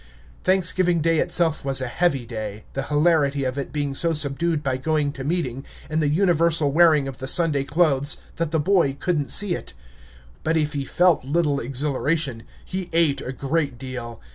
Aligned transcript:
Thanksgiving 0.43 0.99
Day 1.01 1.19
itself 1.19 1.63
was 1.63 1.79
a 1.79 1.85
heavy 1.85 2.25
dav, 2.25 2.61
the 2.73 2.81
hilarity 2.81 3.43
of 3.43 3.55
it 3.59 3.71
being 3.71 3.93
so 3.93 4.13
subdued 4.13 4.63
by 4.63 4.77
going 4.77 5.11
to 5.11 5.23
meeting, 5.23 5.63
and 5.91 6.01
the 6.01 6.09
universal 6.09 6.71
wearing 6.71 7.07
of 7.07 7.19
the 7.19 7.27
Sunday 7.27 7.63
clothes, 7.63 8.17
that 8.37 8.49
the 8.49 8.59
boy 8.59 8.93
could 8.99 9.19
n't 9.19 9.29
see 9.29 9.53
it. 9.53 9.73
But 10.43 10.57
if 10.57 10.73
he 10.73 10.85
felt 10.85 11.23
little 11.23 11.59
exhilaration, 11.59 12.41
he 12.65 12.89
ate 12.91 13.21
a 13.21 13.31
great 13.31 13.77
deal. 13.77 14.19